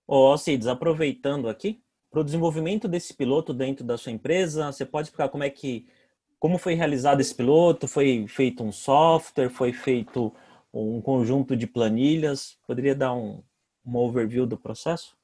Ô, 0.07 0.33
oh, 0.33 0.39
Cides, 0.39 0.67
aproveitando 0.67 1.49
aqui, 1.49 1.81
para 2.17 2.23
o 2.23 2.25
desenvolvimento 2.25 2.89
desse 2.89 3.13
piloto 3.13 3.53
dentro 3.53 3.85
da 3.85 3.99
sua 3.99 4.11
empresa? 4.11 4.73
Você 4.73 4.87
pode 4.87 5.09
explicar 5.09 5.29
como 5.29 5.45
é 5.45 5.51
que 5.51 5.87
como 6.39 6.57
foi 6.57 6.73
realizado 6.73 7.21
esse 7.21 7.35
piloto? 7.35 7.87
Foi 7.87 8.27
feito 8.27 8.65
um 8.65 8.73
software? 8.73 9.51
Foi 9.51 9.71
feito 9.71 10.33
um 10.73 10.99
conjunto 11.03 11.55
de 11.55 11.67
planilhas? 11.67 12.57
Poderia 12.67 12.95
dar 12.95 13.13
um, 13.13 13.43
um 13.85 13.97
overview 13.97 14.47
do 14.47 14.57
processo? 14.57 15.15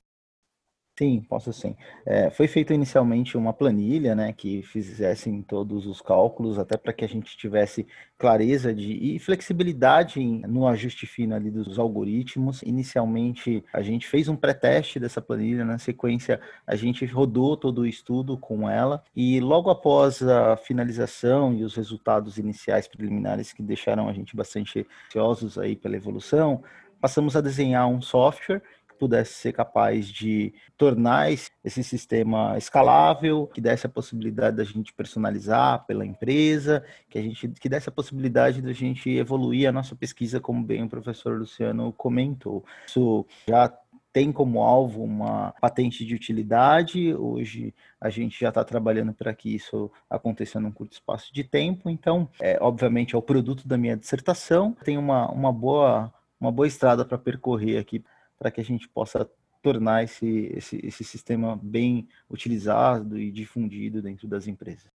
Sim, 1.02 1.20
posso 1.28 1.52
sim. 1.52 1.74
É, 2.06 2.30
foi 2.30 2.46
feita 2.46 2.72
inicialmente 2.72 3.36
uma 3.36 3.52
planilha, 3.52 4.14
né, 4.14 4.32
que 4.32 4.62
fizessem 4.62 5.42
todos 5.42 5.84
os 5.84 6.00
cálculos, 6.00 6.60
até 6.60 6.76
para 6.76 6.92
que 6.92 7.04
a 7.04 7.08
gente 7.08 7.36
tivesse 7.36 7.84
clareza 8.16 8.72
de, 8.72 8.92
e 8.92 9.18
flexibilidade 9.18 10.20
no 10.20 10.64
ajuste 10.64 11.04
fino 11.04 11.34
ali 11.34 11.50
dos 11.50 11.76
algoritmos. 11.76 12.62
Inicialmente, 12.62 13.64
a 13.72 13.82
gente 13.82 14.06
fez 14.06 14.28
um 14.28 14.36
pré-teste 14.36 15.00
dessa 15.00 15.20
planilha, 15.20 15.64
na 15.64 15.76
sequência, 15.76 16.40
a 16.64 16.76
gente 16.76 17.04
rodou 17.04 17.56
todo 17.56 17.80
o 17.80 17.86
estudo 17.86 18.38
com 18.38 18.70
ela, 18.70 19.02
e 19.16 19.40
logo 19.40 19.70
após 19.70 20.22
a 20.22 20.56
finalização 20.56 21.52
e 21.52 21.64
os 21.64 21.74
resultados 21.74 22.38
iniciais 22.38 22.86
preliminares 22.86 23.52
que 23.52 23.60
deixaram 23.60 24.08
a 24.08 24.12
gente 24.12 24.36
bastante 24.36 24.86
ansiosos 25.08 25.58
aí 25.58 25.74
pela 25.74 25.96
evolução, 25.96 26.62
passamos 27.00 27.34
a 27.34 27.40
desenhar 27.40 27.88
um 27.88 28.00
software 28.00 28.62
pudesse 29.02 29.32
ser 29.32 29.52
capaz 29.52 30.06
de 30.06 30.54
tornar 30.78 31.32
esse 31.32 31.82
sistema 31.82 32.56
escalável, 32.56 33.48
que 33.48 33.60
desse 33.60 33.84
a 33.84 33.90
possibilidade 33.90 34.56
da 34.56 34.62
gente 34.62 34.92
personalizar 34.92 35.84
pela 35.86 36.06
empresa, 36.06 36.84
que 37.10 37.18
a 37.18 37.22
gente 37.22 37.48
que 37.48 37.68
desse 37.68 37.88
a 37.88 37.92
possibilidade 37.92 38.62
da 38.62 38.72
gente 38.72 39.10
evoluir 39.10 39.68
a 39.68 39.72
nossa 39.72 39.96
pesquisa, 39.96 40.38
como 40.38 40.62
bem 40.62 40.84
o 40.84 40.88
professor 40.88 41.36
Luciano 41.36 41.92
comentou. 41.92 42.64
Isso 42.86 43.26
já 43.48 43.76
tem 44.12 44.30
como 44.30 44.62
alvo 44.62 45.02
uma 45.02 45.52
patente 45.60 46.06
de 46.06 46.14
utilidade. 46.14 47.12
Hoje 47.12 47.74
a 48.00 48.08
gente 48.08 48.38
já 48.38 48.50
está 48.50 48.62
trabalhando 48.62 49.12
para 49.12 49.34
que 49.34 49.52
isso 49.52 49.90
aconteça 50.08 50.60
num 50.60 50.70
curto 50.70 50.92
espaço 50.92 51.34
de 51.34 51.42
tempo. 51.42 51.90
Então, 51.90 52.28
é, 52.40 52.56
obviamente, 52.60 53.16
é 53.16 53.18
o 53.18 53.22
produto 53.22 53.66
da 53.66 53.76
minha 53.76 53.96
dissertação. 53.96 54.76
Tem 54.84 54.96
uma, 54.96 55.28
uma, 55.32 55.52
boa, 55.52 56.14
uma 56.40 56.52
boa 56.52 56.68
estrada 56.68 57.04
para 57.04 57.18
percorrer 57.18 57.78
aqui 57.78 58.04
para 58.42 58.50
que 58.50 58.60
a 58.60 58.64
gente 58.64 58.88
possa 58.88 59.30
tornar 59.62 60.02
esse, 60.02 60.50
esse, 60.52 60.80
esse 60.82 61.04
sistema 61.04 61.56
bem 61.62 62.08
utilizado 62.28 63.16
e 63.16 63.30
difundido 63.30 64.02
dentro 64.02 64.26
das 64.26 64.48
empresas. 64.48 64.90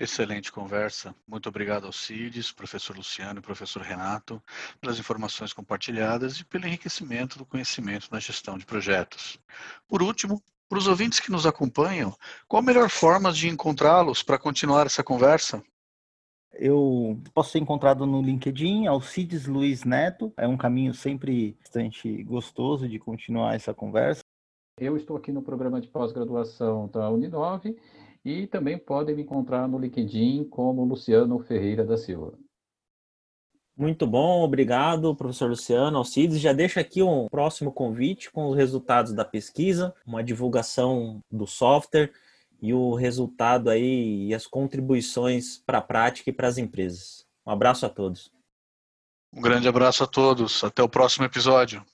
Excelente 0.00 0.50
conversa. 0.50 1.14
Muito 1.28 1.48
obrigado 1.48 1.86
ao 1.86 1.92
CIDES, 1.92 2.50
professor 2.50 2.96
Luciano 2.96 3.38
e 3.38 3.42
professor 3.42 3.82
Renato, 3.82 4.42
pelas 4.80 4.98
informações 4.98 5.52
compartilhadas 5.52 6.40
e 6.40 6.44
pelo 6.44 6.66
enriquecimento 6.66 7.38
do 7.38 7.46
conhecimento 7.46 8.08
na 8.10 8.18
gestão 8.18 8.58
de 8.58 8.66
projetos. 8.66 9.38
Por 9.86 10.02
último, 10.02 10.42
para 10.68 10.78
os 10.78 10.88
ouvintes 10.88 11.20
que 11.20 11.30
nos 11.30 11.46
acompanham, 11.46 12.12
qual 12.48 12.60
a 12.60 12.66
melhor 12.66 12.90
forma 12.90 13.32
de 13.32 13.48
encontrá-los 13.48 14.24
para 14.24 14.40
continuar 14.40 14.86
essa 14.86 15.04
conversa? 15.04 15.62
Eu 16.58 17.20
posso 17.34 17.50
ser 17.50 17.58
encontrado 17.58 18.06
no 18.06 18.22
LinkedIn, 18.22 18.86
Alcides 18.86 19.46
Luiz 19.46 19.84
Neto. 19.84 20.32
É 20.36 20.48
um 20.48 20.56
caminho 20.56 20.94
sempre 20.94 21.56
bastante 21.60 22.22
gostoso 22.22 22.88
de 22.88 22.98
continuar 22.98 23.54
essa 23.54 23.74
conversa. 23.74 24.22
Eu 24.78 24.96
estou 24.96 25.16
aqui 25.16 25.32
no 25.32 25.42
programa 25.42 25.80
de 25.80 25.88
pós-graduação 25.88 26.88
da 26.88 27.10
Uninove 27.10 27.76
e 28.24 28.46
também 28.46 28.78
podem 28.78 29.14
me 29.14 29.22
encontrar 29.22 29.68
no 29.68 29.78
LinkedIn 29.78 30.44
como 30.44 30.84
Luciano 30.84 31.38
Ferreira 31.40 31.84
da 31.84 31.96
Silva. 31.96 32.38
Muito 33.76 34.06
bom, 34.06 34.42
obrigado, 34.42 35.14
professor 35.14 35.50
Luciano 35.50 35.98
Alcides. 35.98 36.40
Já 36.40 36.54
deixa 36.54 36.80
aqui 36.80 37.02
um 37.02 37.26
próximo 37.28 37.70
convite 37.70 38.30
com 38.30 38.48
os 38.48 38.56
resultados 38.56 39.12
da 39.12 39.24
pesquisa, 39.24 39.94
uma 40.06 40.24
divulgação 40.24 41.20
do 41.30 41.46
software 41.46 42.10
e 42.60 42.72
o 42.72 42.94
resultado 42.94 43.70
aí 43.70 44.26
e 44.28 44.34
as 44.34 44.46
contribuições 44.46 45.58
para 45.64 45.78
a 45.78 45.82
prática 45.82 46.30
e 46.30 46.32
para 46.32 46.48
as 46.48 46.58
empresas. 46.58 47.26
Um 47.46 47.50
abraço 47.50 47.86
a 47.86 47.88
todos. 47.88 48.30
Um 49.32 49.40
grande 49.40 49.68
abraço 49.68 50.02
a 50.02 50.06
todos. 50.06 50.64
Até 50.64 50.82
o 50.82 50.88
próximo 50.88 51.24
episódio. 51.24 51.84